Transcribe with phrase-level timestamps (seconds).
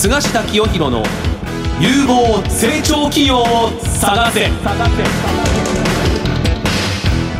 [0.00, 1.02] 菅下清弘の
[1.78, 4.48] 有望成長企業を探せ。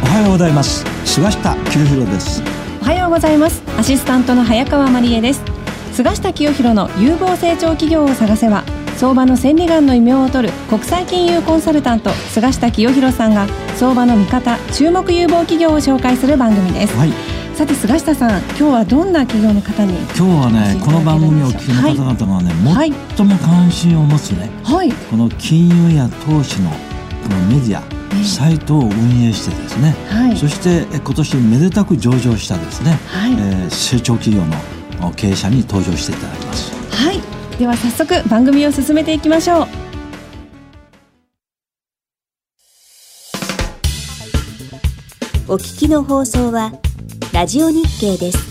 [0.03, 0.85] おはようございます。
[1.07, 2.43] 菅下清弘です。
[2.83, 3.63] おはようございます。
[3.79, 5.43] アシスタントの早川真理恵です。
[5.95, 8.63] 菅下清弘の有望成長企業を探せは
[8.99, 22.93] 相場の千里眼の異名を取る国際金融コンサルタント菅下清弘さんが相場の見方注目有望企業を紹介する番組です、はいさて菅下さん今日はどんな企業の方に今日はねこの番組をお聞きの方々がね、はい。
[23.15, 24.91] 最も関心を持つねはい。
[24.91, 26.77] この金融や投資のこ
[27.29, 27.83] のメディア、
[28.17, 28.25] ええ。
[28.25, 30.37] サイトを運営してですね、はい。
[30.39, 33.33] そしてえ今年めでたく上場したですね、はい。
[33.33, 34.57] えー成長企業の
[35.07, 36.73] お経営者に登場していただきます。
[36.97, 37.21] はい。
[37.59, 39.67] では早速番組を進めていきましょう。
[45.47, 46.73] お聞きの放送は
[47.33, 48.51] ラジオ日経です。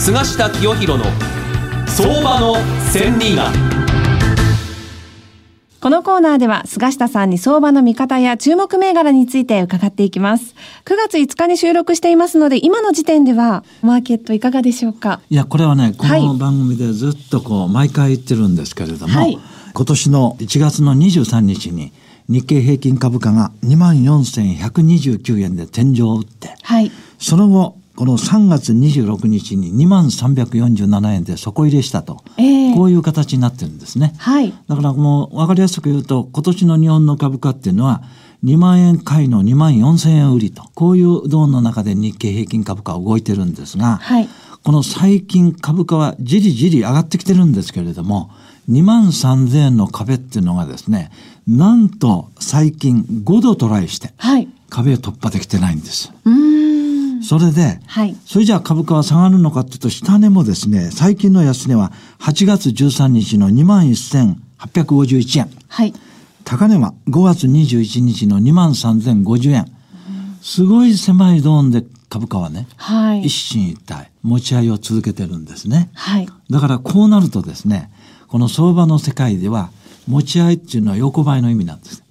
[0.00, 1.37] 菅下清弘の
[1.98, 2.54] 相場の
[2.92, 3.52] 千里眼
[5.80, 10.54] このコーナーでは菅下さんに相場の見方や注目銘柄について伺っていきます。
[10.84, 15.20] 9月5日に収録していますので、今の時点ではマーケットいかがでしょうか？
[15.28, 19.36] いやこれはねこはいの番組でずっとこう毎回言ってるんですけれども、はい
[19.74, 21.92] 今年の1月の23日に
[22.28, 26.92] 日経平均株価が2万4129円で天井を打ってはい。
[27.18, 34.14] その後この3月26日に2万347円で底入れしたと、ええこういう形になってるんですね。
[34.18, 34.54] はい。
[34.68, 38.04] だからもう分かりやすく言うと今年の日本の株価っていうのは
[38.44, 44.28] 2万円買いの2万4千円売りとこういうゾーンの中で日経平均株価は動いてるんですが、はい。
[44.62, 48.30] この最近株価はじりじり上がってきてるんですけれども
[48.70, 51.10] 2万3千円の壁っていうのがですね
[51.48, 54.48] なんと最近5度トライしてはい。
[54.70, 56.12] 壁を突破できてないんです。
[56.24, 56.67] うーん。
[57.22, 58.16] それで、はい。
[58.24, 65.50] それじゃあ株価は下がるのかっていうと、下値もですね、最近の安値は8月13日の21,851円。
[65.68, 65.94] はい。
[66.44, 69.66] 高値は5月21日の23,050円。
[70.40, 73.30] すごい狭いゾーンで株価はね、はい一。
[73.30, 75.90] 進一退、持ち合いを続けてるんですね。
[75.94, 76.28] はい。
[76.50, 77.90] だからこうなるとですね、
[78.28, 79.70] この相場の世界では、
[80.06, 82.02] 持ち合いっていうのは横ばいの意味なんです。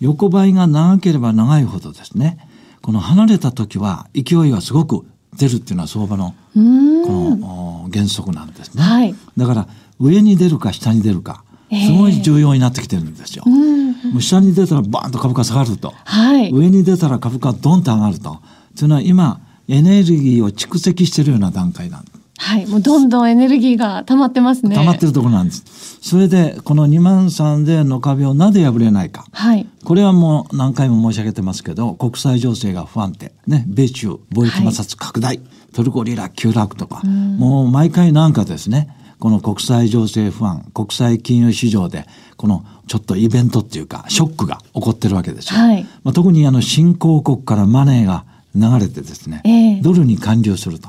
[0.00, 2.38] 横ばいが長ければ長いほどですね、
[2.84, 5.06] この離れた時は勢いはすごく
[5.38, 6.34] 出るっていうのは相場の。
[6.52, 8.82] このお原則なんですね。
[8.82, 9.68] はいだから
[9.98, 13.44] 上に出るか下に出るか、すごい重要になってきてるんですよ。
[13.46, 13.92] うん。
[14.12, 16.52] もう下に出たらバーンと株価下がると、はい。
[16.52, 18.42] 上に出たら株価ドンと上がると。
[18.76, 22.20] というのは今エネルギーを蓄積しているような段階なんです。
[22.44, 22.66] はい。
[22.66, 24.76] もうどんどんエネルギーが溜まってますね。
[24.76, 25.98] 溜まってるところなんです。
[26.02, 29.24] それでこの2万3000円の壁をなぜ破れないか。
[29.32, 29.66] はい。
[29.82, 33.32] これはもう何回も申し上げてますけど、国際情勢が不安定。
[33.46, 35.40] ね、米中貿易摩擦拡大、
[35.72, 42.06] トルコリラ急落とか、もう毎回なんかですね、この国際情勢不安、国際金融市場で、
[42.36, 45.58] このちょっとイベントっていうか、ショックが起こってるわけですよ。
[45.58, 50.88] はいまあ、特にあの新興国からマネーが流れてですね、ええドルに還流すると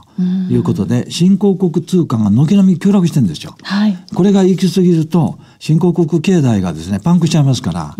[0.50, 3.56] いうことで、新興国通貨が軒並み急落してるんですよ。
[3.64, 3.98] はい。
[4.14, 7.96] これが行き過ぎると新興国経済がですねパンクしちゃいますから、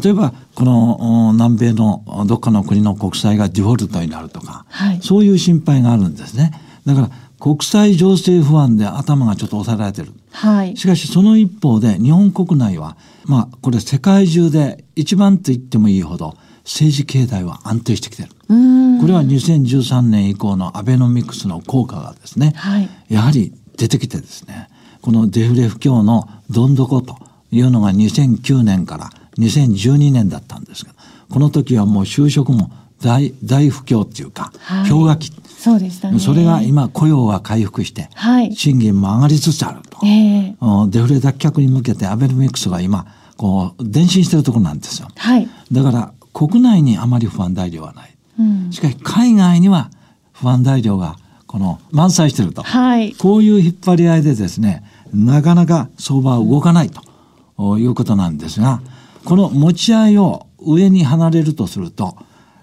[0.00, 6.52] 例えばこのお南米のおどっかの国の国債がデフォルトになるとか、はいそういう心配があるんですね
[6.84, 10.76] だから国際情勢不安で頭がちょっと抑えられてるはい。
[10.76, 18.30] しかしその一方で日本国内はまあこれ世界中で一番と言ってもいいほど政治経済は安定してきてる。
[18.48, 22.88] これは2013年以降のアベノミクスの効果がですね、はい。
[23.08, 24.68] やはり出てきてですね
[25.02, 27.16] このデフレ不況のどん底と
[27.50, 30.92] いうのが2009年から2012年だったんですが
[31.30, 34.90] この時はもう就職も大大不況っていうか、はい。
[34.90, 35.32] 氷河期。
[35.46, 36.18] そうでしたね。
[36.18, 38.54] それが今雇用は回復して、はい。
[38.54, 40.56] 賃金も上がりつつあると、ええ。
[40.60, 43.06] うんデフレ脱却に向けてアベノミクスが今
[43.36, 45.08] こう前進してるところなんですよ。
[45.16, 45.48] はい。
[45.70, 48.10] だから国内にあまり不安材料はない。
[48.10, 48.17] うん。
[48.70, 49.90] しかし海外には
[50.32, 53.14] 不安材料がこの満載してると、はい。
[53.14, 58.80] こういう引っ張り合いでですねなかなか相場は動かないということなんですが
[59.24, 62.16] この持ち合いを上に離れるとすると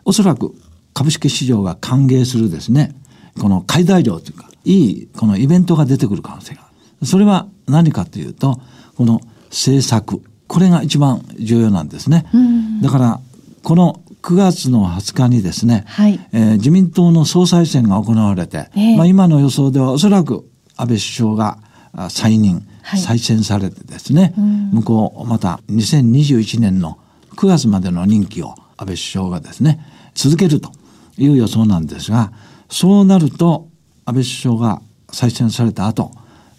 [0.04, 0.54] おそらく
[0.94, 2.96] 株式市場が歓迎するですね
[3.42, 6.62] この買い材料というかいいこのイベントが出てくる可能性が。
[6.62, 6.70] あ
[7.02, 8.60] るそれは何かというと
[8.96, 10.22] この政策。
[10.48, 12.26] これが一番重要なんですね。
[12.82, 13.20] だから、
[13.64, 16.20] この9月の20日にですね、はい。
[16.34, 18.98] えー自民党の総裁選が行われて、ええ。
[18.98, 21.60] まあ、今の予想ではおそらく安倍首相が
[21.94, 23.00] あ再任、はい。
[23.00, 24.34] 再選されてですね、
[24.74, 26.98] 向こうまた2021年の
[27.36, 29.80] 9月までの任期を安倍首相がですね
[30.16, 30.72] 続けると
[31.18, 32.32] いう予想なんですが
[32.70, 33.70] そうなると
[34.06, 34.82] 安倍首相が
[35.12, 36.12] 再選された後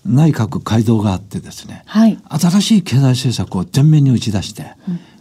[0.07, 4.73] 内閣改造があってですね、はい新しい経済政策を前面に打ち出して、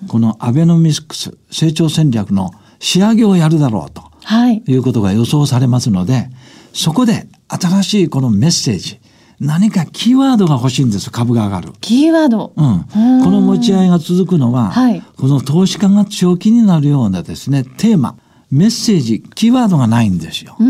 [0.07, 4.63] このアベノミクス成長戦略の仕上げをやるだろうとはい。
[4.65, 6.29] いうことが予想されますので
[6.73, 8.99] そこで新しいこのメッセージ
[9.39, 11.73] 何かキーワードが欲しいんです株が上がる。
[11.81, 12.53] キーワード。
[12.55, 12.85] うん、
[13.23, 18.17] この持ち合いが続くのは、はいこの投資家が強気になるようなですねテーマ
[18.49, 20.55] メッセージキーワードがないんですよ。
[20.59, 20.67] うー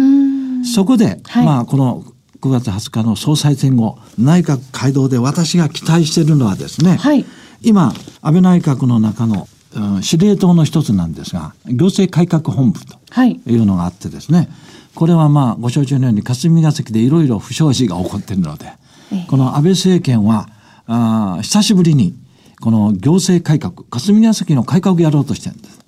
[0.61, 0.65] ん。
[0.65, 2.03] そこで、はいまあこの
[2.45, 7.25] 9月20日の総裁選後内閣改造で私が期待しているのはですね、はい
[7.61, 13.41] 今安倍内閣の中の、うん司令塔の一つなんですが行政改革本部とはい。
[13.45, 14.47] いうのがあってですね
[14.93, 18.67] これはまあご承知のように霞が関でいろいろ不祥事が起こっているので
[19.11, 20.47] ええこの安倍政権は
[20.85, 22.13] あー久しぶりに
[22.61, 25.79] この行政改革霞が関の改革をやろうとしてるんです。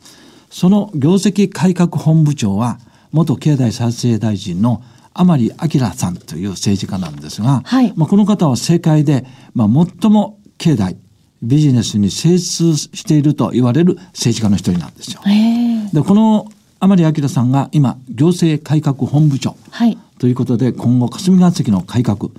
[0.49, 2.79] その業績改革本部長は
[3.13, 4.81] 元経済再生大臣の
[5.17, 9.67] 甘利明さんという政治家なんですが、はいまあ、この方は政界で、まあ、
[10.01, 10.97] 最も経済
[11.41, 15.21] ビジネスに精通していると言われる政治家の一人なんですよ。
[15.27, 16.47] ええでこの
[16.79, 19.97] 甘利明さんが今行政改革本部長はい。
[20.19, 22.29] ということで今後霞が関の改革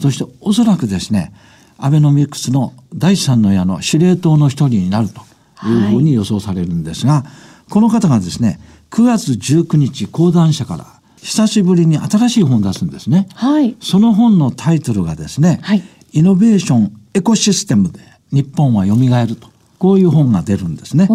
[0.00, 1.32] そしておそらくですね
[1.78, 5.20] アベノミクスの第三の矢の司令塔の一人になると
[5.66, 7.24] いうふうに予想されるんですが、
[7.70, 13.28] この方がですね9月19日講談社から久しぶりに新しい本を出すんですね。
[13.34, 13.76] はい。
[13.80, 15.82] その本のタイトルがですね、はい
[16.12, 18.00] イノベーションエコシステムで
[18.32, 19.48] 日本は蘇ると
[19.78, 21.08] こういう本が出るんですね。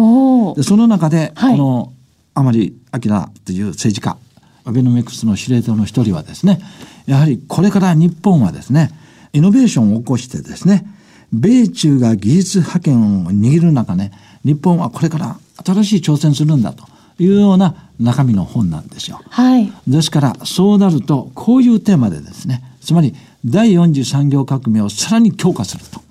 [0.56, 0.62] で。
[0.62, 1.92] その中で、はいこの
[2.34, 3.00] 甘利明
[3.44, 4.16] という政治家
[4.64, 6.58] アベノミクスの司令塔の一人はですね
[7.06, 8.90] やはりこれから日本はですね
[9.32, 10.84] イノベーションを起こしてですね
[11.32, 14.10] 米中が技術覇権を握る中ね
[14.44, 16.84] 日本はこれから新しい挑戦するんだと
[17.18, 19.20] いうような中身の本なんですよ。
[19.30, 19.72] はい。
[19.86, 23.14] ですからそうなるとこういうテーマでですねつまり
[23.44, 26.02] 第4次産業革命をさらに強化すると。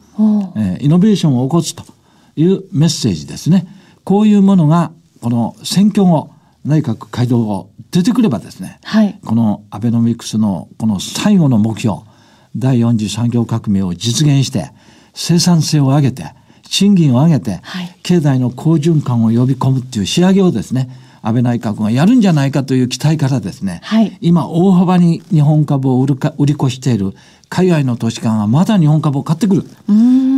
[0.55, 1.83] えーイノベーションを起こすと
[2.35, 3.67] いうメッセージですね。
[4.03, 4.91] こういうものが
[5.21, 6.31] この選挙後
[6.65, 9.19] 内閣改造後出てくればですね、はい。
[9.25, 11.99] このアベノミクスのこの最後の目標
[12.55, 14.71] 第4次産業革命を実現して
[15.13, 16.33] 生産性を上げて
[16.63, 20.89] 賃金を上げて、はい経済の好循環を呼び込むっていう仕上げをですね
[21.23, 24.17] 安倍内閣がやるんじゃないかという期待からですね、はい。
[24.19, 27.13] 今大幅に日本株を売るか売り越している
[27.47, 29.63] 海外の投資家がまた日本株を買ってくる。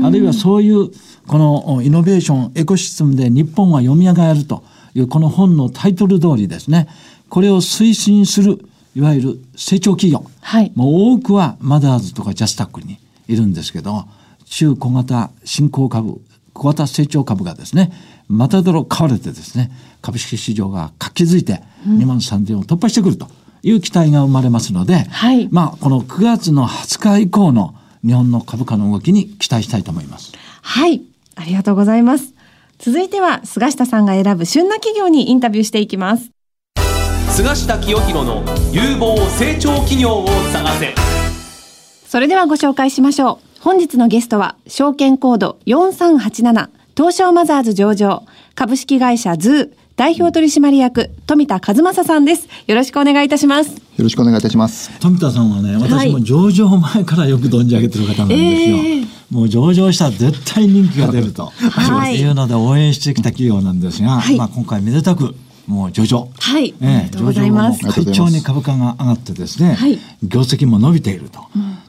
[0.04, 0.92] あるいはそういう
[1.26, 6.88] このイノベーションエコシステムで日本は読み上げるというこの本のタイトル通りですね。
[7.30, 8.60] これを推進する
[8.96, 10.72] いわゆる成長企業、はい。
[10.76, 14.06] もう多くはマザーズとかジャスタックにいるんですけど
[14.46, 16.22] 中小型新興株
[16.56, 17.92] 小型成長株がですね
[18.28, 19.70] またどろ買われてですね
[20.02, 23.28] 株式市場が活気づいて2万3000を突破してくると
[23.62, 27.76] いう期待が生まれますので、はいまあこの9月の20日以降の
[28.06, 30.34] 日本の株価の動きに期待したいと思います。
[30.62, 31.02] はい。
[31.36, 32.34] ありがとうございます。
[32.78, 36.30] 続いては、菅下さんが選ぶ旬な企業にインタビューしていきます。
[37.36, 40.96] 菅下清廣の有望成長企業を探せ
[42.08, 43.45] それではご紹介しましょう。
[43.60, 52.48] 本日のゲストは、証券コード4387、東証マザーズ上場、株式会社 ZUU、代表取締役、冨田和成さんです。
[52.68, 53.72] よろしくお願いいたします。
[53.72, 55.00] よろしくお願いいたします。
[55.00, 65.36] 冨田さんはね私も上場前からよく存じ上げてる方なんですよ、ええもう上場したら絶対人気が出ると、はいいうので応援してきた企業なんですが、はいまあ、今回めでたく
[65.68, 66.74] もう上場はい。
[66.82, 67.80] ええありがとうございます。
[67.80, 70.00] 上場後も快調に株価が上がってですね、はい。
[70.24, 71.40] 業績も伸びていると、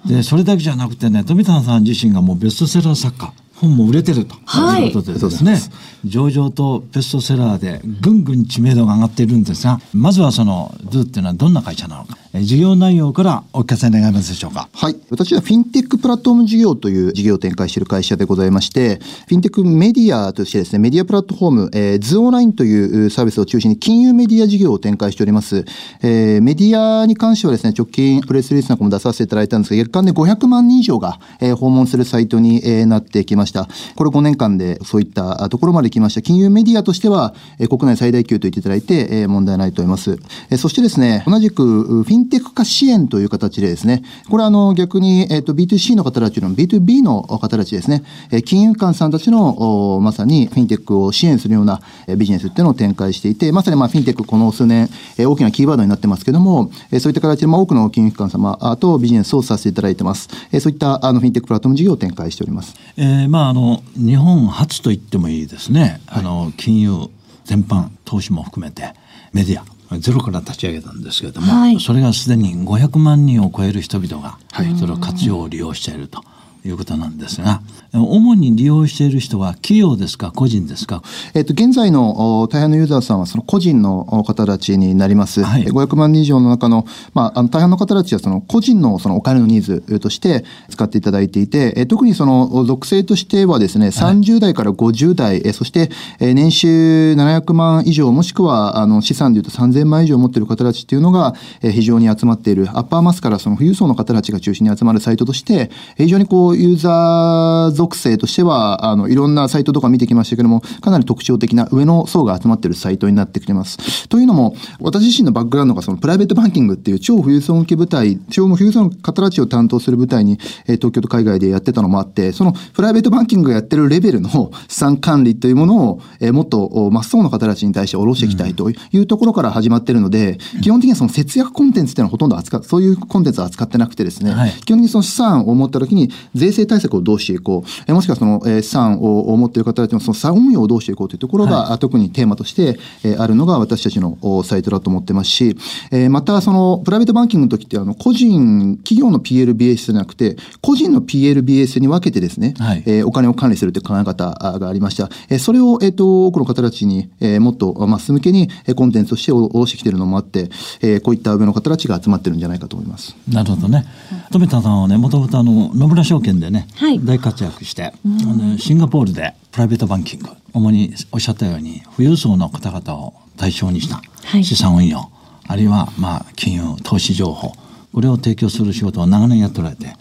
[0.07, 4.89] でそれだけじゃなくてね冨田さん自身がもうベストセラー作家本も売れてるとはい。
[4.89, 5.59] いうことでですね、
[6.05, 12.19] 上場とベストセラーでぐんぐん知名度が上がっているんですがまずはその ZUUっていうのはどんな会社なのか。
[12.19, 14.69] え事業内容からお聞かせ願えますでしょうか？
[14.73, 14.97] はい。
[15.11, 25.65] 私はフィンテックプラットフォーム事業という事業を展開している会社でございまして、フィンテックメディアとしてですね、メディアプラットフォーム、えー、 ZUU online というサービスを中心に金融メディア事業を展開しております。
[26.03, 33.69] えーメディアに関してはですね、直近プレスリリースなんかも出させていただいたんですが、月間で500万人以上が、えー訪問するサイトに、えーなってきました。
[33.97, 36.23] これ5年間でそういったところまで来ました。
[36.23, 40.19] 金融メディアとしては、えー国内最大級と言っていただいて、えー問題ないと思います。
[40.51, 60.29] えーそしてですね、同じくフィンテック化支援という形でですね、これはあの逆に、えっ、と B2C の方たちの B2B の方たちですね、えー金融機関さんたちのおまさにフィンテックを支援するようなえービジネスっていうのを展開していて、まさにまあフィンテックこの数年、えー大きなキーワードになってますけども、えーそういった形でまあ多くの金融機関様あとビジネスをさせていただいてます。
[60.53, 62.75] えーそういったあのフィンテックプラットフォーム事業を展開しております。
[62.97, 67.09] えーまああの日本初と言ってもいいですね、あの金融
[67.45, 68.95] 全般投資も含めて
[69.33, 71.81] メディアゼロから立ち上げたんですけれども、はい。
[71.81, 74.39] それがすでに500万人を超える人々が
[74.79, 76.23] それを活用利用していると
[76.67, 77.61] いうことなんですが
[77.93, 81.03] 主に利用している人は企業ですか個人ですか？
[81.35, 85.43] えっと、現在のお大半のユーザーさんはその個人のお方たちになります。
[85.43, 85.63] はい。
[85.63, 114.09] え500万人以上の中の、まあ、あの大半の方たちはその個人のそのお金のニーズとして使っていただいていて、え特にその属性としてはですね、30代から50代、えそしてえ年収700万以上、もしくはあの資産でいうと3000万以上持っている方たちっていうのがえ非常に集まっている、アッパーマスからその富裕層の方たちが中心に集まるサイトとして、え非常にこうユーザー属性としては、あのいろんなサイトとか見てきましたけども、かなり特徴的な上の層が集まっているサイトになってきてます。
[114.09, 136.11] というのも、私自身のバックグラウンドがそのプライベートバンキングっていう超富裕層向け部隊、超富裕層の方たちを担当する部隊に、えー東京と海外でやってたのもあって、そのプライベートバンキングがやってるレベルの資産管理というものを、えーもっとお真っ青の方たちに対して下ろしていきたいというところから始まってるので、基本的にはその節約コンテンツっていうのはほとんど扱っ、そういうコンテンツは扱ってなくてですね、はい基本的にその資産を持った時に
[136.47, 145.57] 税制対策をどうしていこう、えーもしくはその、えー資産を持っている方たちのその資産運用をどうしていこうというところが、あ特にテーマとして、えーあるのが私たちのおサイトだと思ってますし、
[145.91, 155.09] えーまたそのプライベートバンキングの時ってあの個人、企業の PLBS じゃなくて、個人の PLBS に分けてですね、はいえーお金を管理するという考え方あがありました。
[155.29, 160.49] えーそれを、えっ、と、多くの方たちに、えーもっとマス向けにえーコンテンツとしてお下ろしてきているのもあって、
[160.83, 163.17] えーこういった上の方たちが集まってるんじゃないかと思います。
[163.29, 163.87] なるほどね。
[164.31, 175.11] 冨田さんはね、もともとあの野村証券でね、はい大活躍して、あのシンガポールでプライベートバンキング、主におっしゃったように富裕層の方々を対象にしたはい資産運用、
[175.47, 177.53] あるいはまあ金融投資情報、
[177.93, 179.95] これを提供する仕事を長年やっておられて、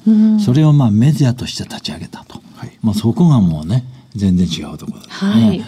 [0.44, 2.42] それをまあメディアとして立ち上げたと。
[2.56, 3.84] はいまあそこがもうね、
[4.15, 5.32] 全然違うところですね。
[5.48, 5.60] はい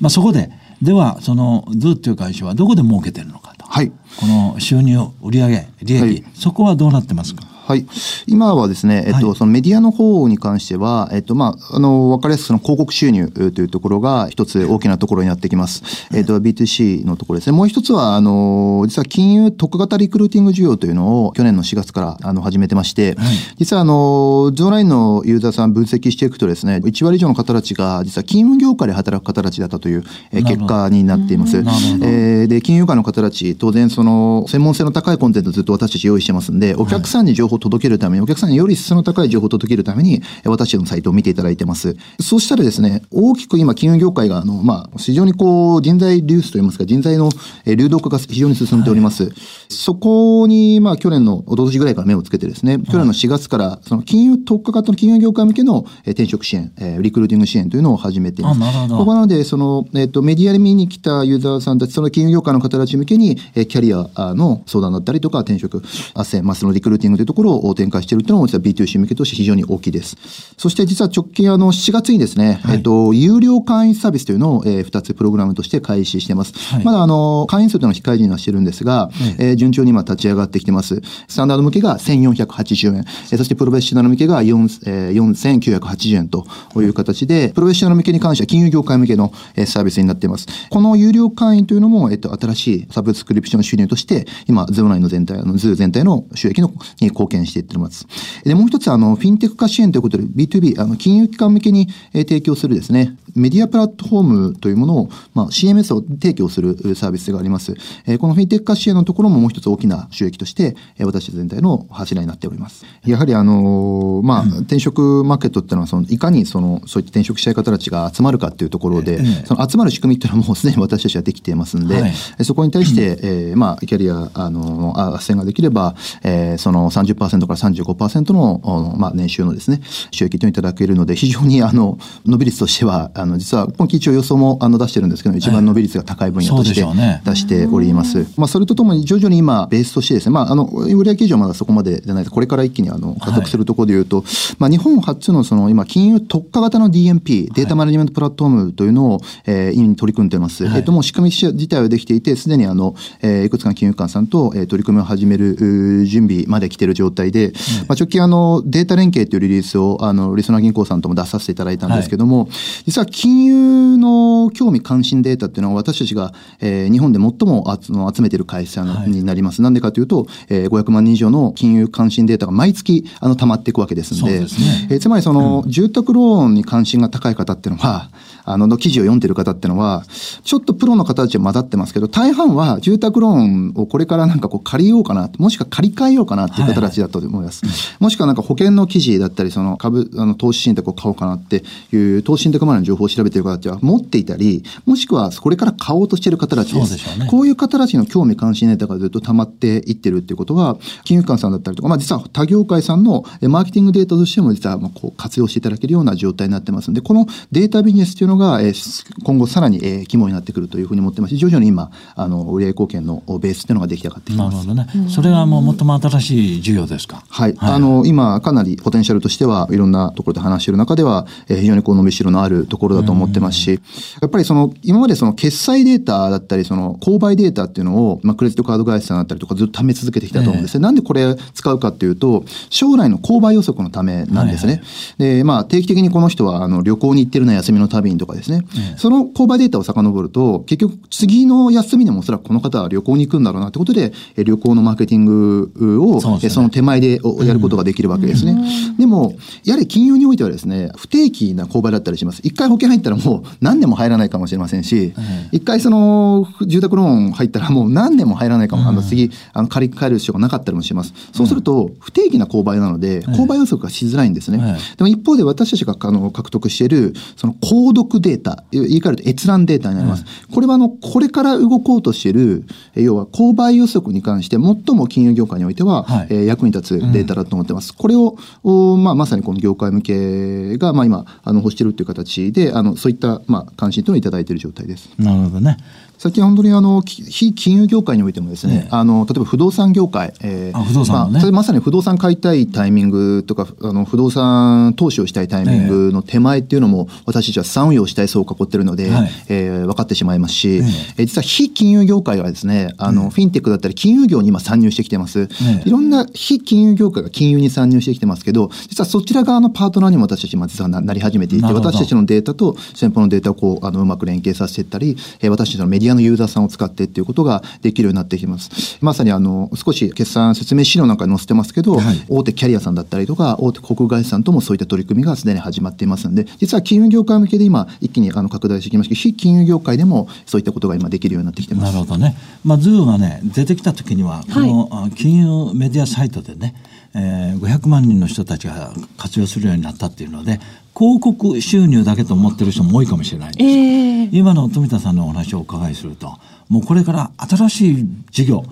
[0.00, 0.50] まあそこで、
[0.80, 3.64] ではその ZUUっていう会社はどこで儲けてるのかと。
[3.66, 3.92] はい。
[4.18, 5.48] この収入、売上、
[5.82, 7.44] 利益、はいそこはどうなってますか？
[7.72, 7.86] はい。
[8.26, 15.82] 今はですね、えっと、はいそのメディアの方に関しては、えっと、まあ、あの、わかりやすくその広告収入というところが一つ大きなところになってきます。
[16.12, 17.56] えっと、B2C のところですね。
[17.56, 23.16] もう一つは、あの、実は金融特型リクルーティング事業というのを去年の4月からあの始めてまして、
[23.56, 31.56] 実はあの、ゾーラインのユーザーさん分析していくとですね、1割以上の方たちが実は金融業界で働く方たちだったという、結果になっています。
[31.56, 41.96] えーで、金融界の方たち、当然その、専門性の高いコンテンツをずっと私たち用意してますんで、お客さんに情報を届けるために、お客さんにより質の高い情報を届けるために、えー私たちのサイトを見ていただいてます。
[42.20, 47.30] そうしたらですね、大きく今、金融業界が、あの、まあ、非常にこう、人材流出といいますか、人材の
[47.64, 49.32] えー流動化が非常に進んでおります。
[49.68, 58.60] そこに、まあ、去年の、一昨年ぐらいから目をつけてですね、去年の4月から、その金融特化型の金融業界向けのえー転職支援、えーリクルーティング支援というのを始めています。
[58.88, 70.16] ここなので、その、えっ、と、メディアで見に来たユーザーさんたち、その金融業界の方たち向けに、えーキャリアの相談だったりとか、転職、斡旋、まあ、そのリクルーティングというところを展開しているというのも、実は B2C 向けとして非常に大きいです。
[70.56, 76.52] そして、実は直近、あの、7月にですね、えっ、と、有料会員サービスというのを、えー、2つプログラムとして開始しています。
[76.74, 81.00] はいまだ、あの、会員数というのは控えにはしてるんですが、えー順調に今立ち上がってきてます。
[81.28, 86.46] スタンダード向けが1480円、えーそしてプロフェッショナル向けが4、えー4980円と
[86.76, 90.46] いう形で、プロフェッショナル向けに関しては金融業界向けのえーサービスになっています。
[90.70, 96.68] この有料会員というのも、えっと、新しいサブスクリプション収入として、今、ズーオンラインの全体、あの、ズー全体の収益の
[97.00, 98.06] に貢献していってます。
[98.44, 107.74] で、もう一つ、あの、フィンテック化支援ということで、B2B、あの、金融機関向けに、えー提供するですね、メディアプラットフォームというものを、まあ、CMS を提供するえーサービスがあります。
[108.06, 112.84] えーこのフィンテック化支援のところももう一つ大きな収益として、えー私全体の柱になっております。
[113.04, 136.84] やはり、あのーまあ、転職マーケットっていうのは、その、いかにその、そういった転職したい方たちが集まるかっていうところで、ええその集まる仕組みっていうのはもうすでに私たちはできていますんで、はいえそこに対して、えーまあ、キャリア、あの、あ斡旋ができれば、えーその30%から35%との、まあ、年収のですね、収益というのをいただけるので、非常にあの、伸び率としては、あの、実は今期一応予想もあの出してるんですけど、一番伸び率が高い分野として
[137.24, 138.26] 出しております。
[138.36, 144.24] まあ、それとともに徐々に今、ベースとしてですね、まあ、あの、売上以上はまだそこまでじゃないですこれから一気にあの、加速するところでいうと、
[144.58, 150.66] まあ、日本初のその、今、金融特化型の DMP、データマネジメントプラットフォームというのを、えー、今取り組んでいます。
[150.66, 150.78] はい。
[150.78, 157.52] えっと、もう仕組み自体はできていて、すでにあの、えーいくつかの金融機関さんと、えー取り組みを始める準備まで来ている状態で、
[157.88, 162.48] まあ、直近あの、データ連携というリリースを、あの、リソナー銀行さんとも出させていただいたんですけども、
[162.86, 169.62] 実は金融の興味関心データっていうのは私たちが、えー日本で最も集めている会社になります。
[169.62, 174.88] なんでかというと、えー500万人以上の金融関心データが毎月、あの、溜まっていくわけですんで、ですね。
[174.90, 178.08] えーつまりその、住宅ローンに関心が高い方っていうのは、
[178.44, 180.04] あの、の記事を読んでる方っていうのは、
[180.42, 187.62] ちょっとプロの方たちは混ざってますけど、大半は住宅ローンをこれからなんかこう借りようかな、もしくは借り換えようかなっていう方たちだと思います。
[188.00, 196.98] もしくはなんか保険の記事だったり、その株、あの、投資信託を買おうかなっていう、投資信託までの情報を調べてる方たちは持っていたり、もしくはこれから買おうとしている方たちです。
[196.98, 214.92] そうでねこういう方たちの興味関心ネタがずっと溜まっていってるっていうことは、金融機関さんだったりとか、まあ実は他業界さんのえマーケティングデータとしても実はまあこう活用していただけるような状態になってますんで、このデータビジネスというのが、えー今後さらに、えー肝になってくるというふうに思ってますし、徐々に今、あの、売上貢献のベースっていうのが出来上がってきてますなるほ。
[214.92, 215.08] どね。
[215.10, 217.24] それはもう最も新しい事業ですか？
[217.28, 217.54] はい。
[217.58, 223.80] あの、今、かなりポテンシャルとしては、いろんなところで話している中では、えー非常にこう伸びしろのあるところだと思ってますし、
[224.20, 230.82] やっぱりその、今までその決済データだったり、その、購買データっていうのを、まあ、クレジットカード会社さんだったりとかずっと貯め続けてきたと思うんですね。
[230.82, 234.82] なんでこれ使うかっていうと、将来の購買予測のためなんですね。
[235.18, 238.64] で、まあ、定期的にこの人は、あの、旅行に行ってるのは休みの旅にとかですね。
[238.96, 248.56] その購買データを遡ると、結局、次の休みでもおそらくこの方は旅行に行くんだろうなってことで、え旅行のマーケティングを、そねの手前でおやることができるわけですね。
[248.98, 252.40] でも、やはり金融においてはですね、不定期な購買だったりします。
[252.44, 255.12] 一回保険入ったらもう何年も入らないかもしれませんし、
[255.50, 261.12] 一回その住宅ローン入ったらもう何年も入らないかも、あの次、あの借り換える必要がなかったりもします。
[261.32, 264.58] そうすると、不定期な購買なので、購買予測がしづらいんですね。
[264.58, 270.24] はいでも一方で私たちがあの獲得している、その購読データ、言い換えると閲覧データになります。
[270.52, 272.64] これはあの、これから動こうとしている、
[272.94, 277.94] え要は購買予測に関して最も金融業界においては、はいえー役に立つデータだと思ってます。
[277.94, 285.10] これを、おまあ、まさにこの業界向けが、まあ、今、あの、欲してるっていう形で、あの、そういった、まあ、関心というのをいただいている状態です。
[285.18, 285.76] なるほどね。
[286.22, 291.32] 最近本当にあの、き非金融業界においてもですね、あの、例えば不動産業界、えあ不動産のね。
[291.32, 299.30] まあそれまさに不動産買いたいタイミングとか、あの、不動産投資をしたいタイミングの手前っていうのも、私たちは資産運用したい層を囲ってるので、はい。
[299.48, 300.80] えー分かってしまいますし、ええ。
[300.80, 305.48] ー実は非金融業界はですね、あの、フィンテックだったり金融業に今参入してきてます。
[305.60, 318.98] えいろんな非金融業界が金融に参入してきてますけど、実はそちら側のパートナーにも私たち今実はななり始めていて、私たちのデータと先方のデータをこう、あの、うまく連携させていったり、えー私たちのメディアのユーザーさんを使ってっていうことができるようになってきてます。
[319.00, 331.92] まさにあの、少し決算説明資料なんかに載せてますけど、はい大手キャリアさんだったりとか、大手航空会社さんともそういった取り組みがすでに始まっていますので、実は金融業界向けで今、一気にあの拡大してきましたけど、非金融業界でもそういったことが今できるようになってきてます。
[331.92, 332.36] なるほどね。
[332.64, 336.74] まあ、ズーがね、出てきた時には、この、あ金融メディアサイトでね、
[337.14, 340.60] えー、500万人の人たちが活用するようになったっていうので、
[340.96, 343.64] 広告収入だけと思ってる人も多いかもしれないんです。
[343.64, 348.64] ええ今の富田さんのお話をお伺いすると、もうこれから新しい事業、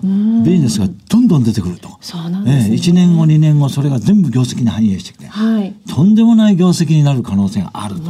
[0.43, 1.89] ビジネスがどんどん出てくると。
[2.01, 5.75] そうなんですねええ1年後、2年後、それが全部業績に反映してきて、はい。
[5.87, 8.09] とんでもない業績になる可能性があると。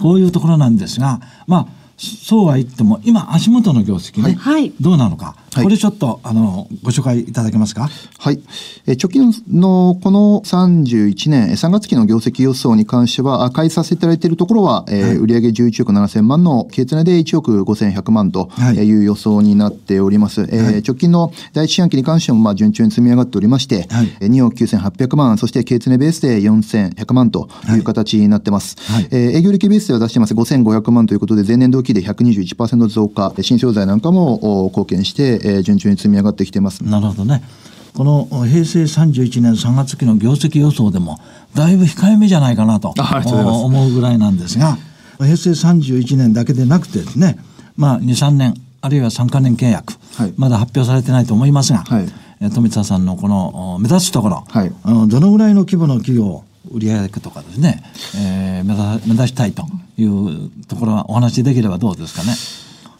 [0.00, 1.66] こういうところなんですが、まあ、
[1.96, 7.90] そうは言っても、今、足元の業績ね、はいどうなのか、はいこれちょっと、あの、ご紹介いただけますか？
[8.18, 8.40] はい。
[8.86, 20.42] えー直近のこの31年、えー3月期の業績予想に関しては、あ開示させていただいているところは、えー売上11億7000万の、経常で1億5100万とはいいう予想になっております。
[20.50, 28.76] えー直近の第一四半期に関しても、まあ、順調に積み上がっておりまして、はいえー2億9800万、そして経常ベースで4100万という形になってます。
[28.80, 36.80] はいえー営業利益ベースでは出してます5500万ということで、前年同期で121%増加、新商材なんかもお貢献して、えー順調に積み上がってきてます。
[36.84, 37.42] なるほどね。
[37.94, 41.18] この平成31年3月期の業績予想でも、
[41.54, 42.94] だいぶ控えめじゃないかなと
[43.66, 44.78] 思うぐらいなんですが、
[45.18, 47.38] 平成31年だけでなくてですね、
[47.76, 52.08] まあ、2、3年、あるいは3か年契約、はいまだ発表されてないと思いますが、はい
[52.40, 54.72] えー富田さんのこのお目指すところ、はい
[55.08, 57.82] どのぐらいの規模の企業、売上とかですね、
[58.16, 59.66] えー目指目指したいと
[59.98, 62.34] いうところはお話しできればどうですかね？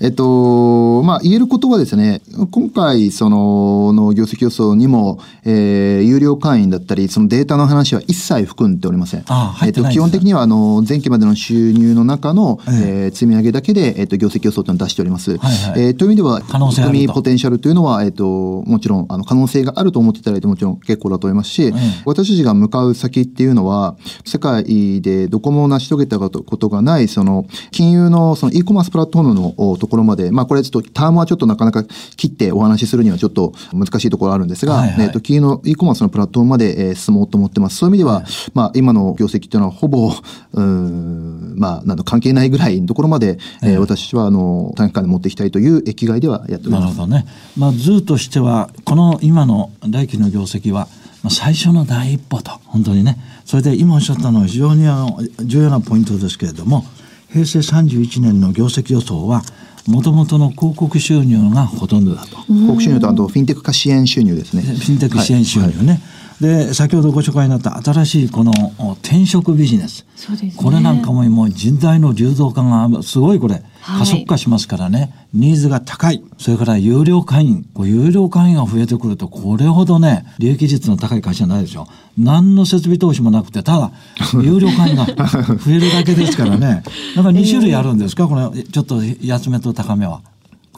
[0.03, 9.23] えっと、まあ、言えることはですね、今回、その、の業績予想にも、えー、有料会員だったり、そのデータの話は一切含んでおりません。
[9.29, 10.05] あ入ってないんですね。
[10.05, 12.75] えっと、基本的には、あの、前期までの収入の中の、ええ。
[12.75, 15.37] えー積み上げだけで、えっと、業績予想というのを出しております。
[15.37, 15.81] はいはい。
[15.81, 16.99] えーという意味では、可能性あると。
[16.99, 21.73] 含みポテンシャルというのは、えっと、もちろん、あの、可能性があると思っていただいてもちろん結構だと思いますし、え
[22.05, 31.85] 私たちが向かう先っていうのは、世界でどこも成し遂げたことがない、その、金融の、その e コマースプラットフォームのおところまで、まあ、これちょっと、タームはちょっとなかなか
[32.17, 37.77] 切ってお話しするにはちょっと難しいところあるんですが、はいはいえっと、金融の e コマースのプラットフォームまで、えー進もうと思ってます。
[37.77, 38.25] そういう意味では、
[38.55, 46.83] まあ、今の業績っていうのは、ほぼ、うーん、まあ、なんだ、関係ないぐらいのところまで、えー私は、あの、短期間で持っていきたいという気概ではやっております。
[46.83, 47.27] なるほどね。
[47.57, 50.89] まあ、図としては、この今の来期の業績は、
[51.23, 53.19] まあ、最初の第一歩と、本当にね。
[53.45, 56.85] それで今おっしゃったのは非常にあの重要なポイントですけれども、
[57.31, 59.43] 平成31年の業績予想は、
[59.87, 62.37] もともとの広告収入がほとんどだと。
[62.43, 64.63] 広告収入と、あと、フィンテック化支援収入ですね。
[64.63, 66.01] フィンテック支援収入ね。
[66.43, 70.05] で先ほどご紹介になった新しいこのお転職ビジネス。
[70.43, 70.53] ね。
[70.57, 73.63] これなんかももう人材の流動化がすごいこれ。
[73.81, 73.99] はい。
[74.01, 76.23] 加速化しますからね、ニーズが高い。
[76.39, 77.65] それから有料会員。
[77.75, 81.87] こう有料会員が増えてくるとこれほどね利益率の高い会社ないでしょ
[82.19, 83.93] 何の設備投資もなくてただ
[84.43, 86.83] 有料会員が増えるだけですからね。
[87.17, 88.27] だから2種類あるんですか？
[88.27, 90.21] これちょっと安めと高めは。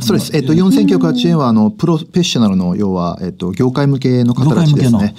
[0.00, 0.37] そうです。
[0.37, 5.14] えっと、4908円は、あの、プロフェッショナルの、要は、えっと、業界向けの方たちですね。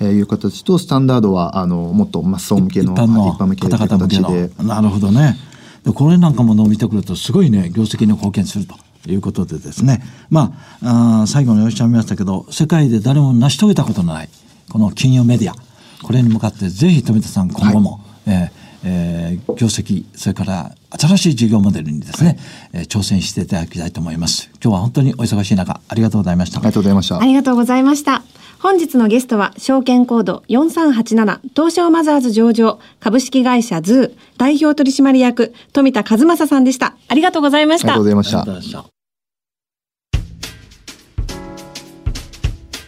[0.00, 4.50] えーいう形と、スタンダードは、あの、もっとマッソン向けの、一般のはい一般向けという方々向け形で。
[4.58, 4.64] の。
[4.64, 5.36] なるほどね。
[5.84, 8.74] でこれなんかも伸びてくるとすごいね業績に貢献すると。
[9.08, 10.02] いうことでですね。
[10.30, 14.28] まああー最後におっしゃいましたけど世界で誰も成し遂げたことのない
[14.68, 15.54] この金融メディア。
[16.02, 22.38] これに向かってぜひ冨田さん今後も、えーえー業績それから新しい事業モデルにですね、
[22.72, 27.24] えー挑戦していただきたいと思います今日は本当にお忙しい中ありがとうございましたありがとうございましたあ。
[27.26, 28.22] りがとうございました。
[28.58, 37.50] 本日のゲストは、証券コード4387東証マザーズ上場株式会社ズー代表取締役冨田和正さんでしたありがとうご。
[37.50, 38.16] ざいましたありがとう。
[38.16, 38.84] ございました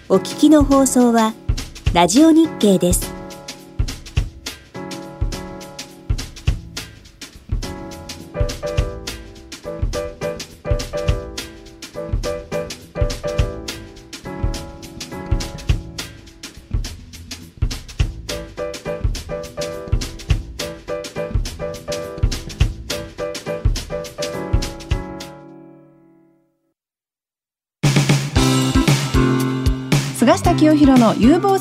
[0.09, 1.35] お聞きの放送は
[1.93, 3.18] ラジオ日経です。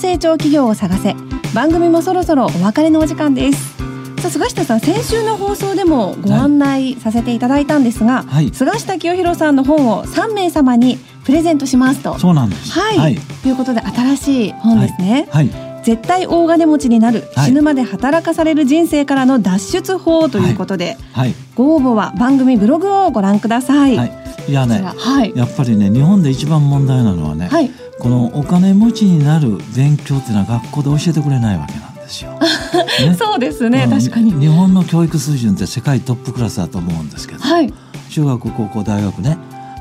[0.08, 1.15] 成長企業を探せ。
[1.54, 3.76] 番組もそろそろお別れのお時間です。
[4.22, 8.50] さあ菅下さん先週の放送でもご案内させていただいたんですが、はい。
[8.54, 12.17] 菅下清弘さんの本を3名様にプレゼントしますと。
[12.20, 12.72] そうなんです。
[12.72, 13.17] はい、はい。
[13.43, 15.50] ということで新しい本ですね、はい。
[15.84, 17.48] 絶対大金持ちになる、はい。
[17.48, 21.36] 死ぬまで働かされる人生からの脱出法ということで、はい。
[21.56, 23.98] ご応募は番組ブログをご覧ください。
[23.98, 24.12] はい。
[24.48, 25.34] いやねはい。
[25.36, 32.32] やっぱりね日本で一番問題なのはね、はいこのお金持ちになる勉強っていうのは学校で教えてくれないわけなんですよ。
[33.02, 34.32] ねそうですね、うん確かに。
[34.40, 37.74] 日本の教育水準って世界トップクラスだと思うんですけど、はい、
[38.10, 39.38] 中学高校大学ね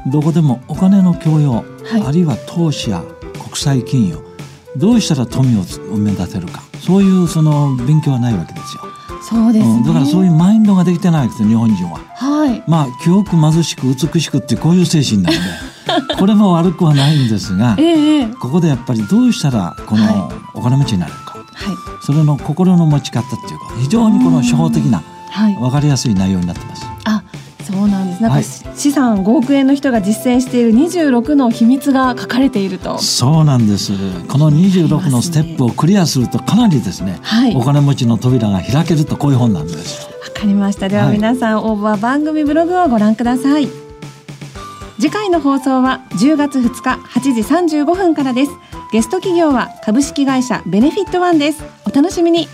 [0.07, 3.03] どこでもお金の教養、はいあるいは投資や
[3.45, 4.19] 国際金融
[4.77, 8.83] どうしたら富を生み出せるかそういうその勉強はないわけですよ。
[9.23, 9.73] そうですね。
[9.73, 12.01] うんだからそういうマインドができてないわけですよ日本人は。
[12.15, 15.43] はい、まあ記憶貧しく美しくってこういう精神なので
[16.18, 25.03] これも悪くはないんですがええええここでやっぱりどうしたらこはのお金持ちになれるか、はい、それの心の持ち方っていうか非常にこの初歩的な
[25.37, 25.55] はい。
[25.57, 26.87] 分かりやすい内容になってます。
[27.05, 27.22] あ、
[27.62, 28.22] そうなんです。
[28.22, 28.44] なんか、はい
[28.77, 32.99] 資産5億円の人が実践している26の秘密が書かれていると。
[32.99, 33.92] そうなんです
[34.29, 40.09] この26のステップをクリアするとかなりですね、はいお金持ちの扉が開けるとこういう本なんですよ。
[40.22, 40.88] わかりました。
[40.88, 43.86] でははい皆さん応募は番組ブログをご覧ください。
[44.99, 48.53] 次回の放送は10月2日8時35分からです。
[48.93, 51.63] ゲスト企業は株式会社ベネフィットワンです。
[51.85, 52.49] お楽しみに。